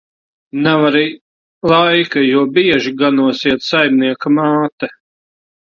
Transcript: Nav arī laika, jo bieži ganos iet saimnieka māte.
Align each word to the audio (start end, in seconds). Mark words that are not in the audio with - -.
Nav 0.67 0.85
arī 0.87 1.03
laika, 1.73 2.23
jo 2.29 2.41
bieži 2.57 2.97
ganos 3.05 3.47
iet 3.53 3.69
saimnieka 3.71 4.35
māte. 4.41 4.93